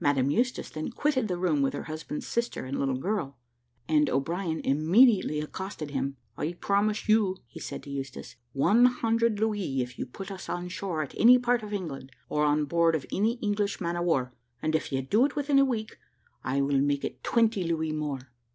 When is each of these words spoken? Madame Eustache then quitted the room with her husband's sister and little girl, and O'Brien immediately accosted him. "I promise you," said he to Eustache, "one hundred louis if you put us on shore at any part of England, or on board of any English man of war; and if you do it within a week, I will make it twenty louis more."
Madame 0.00 0.30
Eustache 0.30 0.68
then 0.68 0.90
quitted 0.90 1.28
the 1.28 1.38
room 1.38 1.62
with 1.62 1.72
her 1.72 1.84
husband's 1.84 2.26
sister 2.26 2.66
and 2.66 2.78
little 2.78 2.98
girl, 2.98 3.38
and 3.88 4.10
O'Brien 4.10 4.60
immediately 4.64 5.40
accosted 5.40 5.92
him. 5.92 6.18
"I 6.36 6.52
promise 6.52 7.08
you," 7.08 7.38
said 7.56 7.86
he 7.86 7.92
to 7.92 7.96
Eustache, 7.96 8.36
"one 8.52 8.84
hundred 8.84 9.40
louis 9.40 9.80
if 9.80 9.98
you 9.98 10.04
put 10.04 10.30
us 10.30 10.50
on 10.50 10.68
shore 10.68 11.00
at 11.02 11.14
any 11.16 11.38
part 11.38 11.62
of 11.62 11.72
England, 11.72 12.12
or 12.28 12.44
on 12.44 12.66
board 12.66 12.94
of 12.94 13.06
any 13.10 13.36
English 13.36 13.80
man 13.80 13.96
of 13.96 14.04
war; 14.04 14.34
and 14.60 14.74
if 14.74 14.92
you 14.92 15.00
do 15.00 15.24
it 15.24 15.36
within 15.36 15.58
a 15.58 15.64
week, 15.64 15.96
I 16.44 16.60
will 16.60 16.82
make 16.82 17.02
it 17.02 17.24
twenty 17.24 17.64
louis 17.64 17.92
more." 17.92 18.30